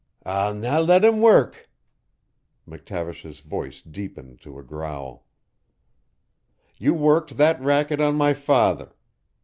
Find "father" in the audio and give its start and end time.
8.33-8.95